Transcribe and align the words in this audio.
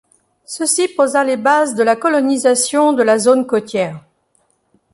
Ceci 0.45 0.87
posa 0.87 1.23
les 1.23 1.37
bases 1.37 1.75
de 1.75 1.83
la 1.83 1.95
colonisation 1.95 2.91
de 2.93 3.03
la 3.03 3.19
zone 3.19 3.45
côtière. 3.45 4.03